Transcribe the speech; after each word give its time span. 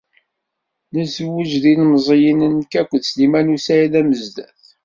Nezweǧ 0.95 1.51
d 1.63 1.65
ilemẓiyen 1.71 2.41
nekk 2.59 2.73
akked 2.81 3.03
Sliman 3.05 3.53
u 3.55 3.57
Saɛid 3.65 3.93
Amezdat. 3.99 4.63